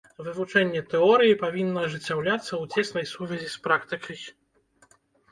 Вывучэнне 0.27 0.79
тэорыі 0.93 1.35
павінна 1.43 1.83
ажыццяўляцца 1.87 2.49
ў 2.61 2.79
цеснай 2.79 3.05
сувязі 3.11 3.49
з 3.57 3.61
практыкай. 3.67 4.19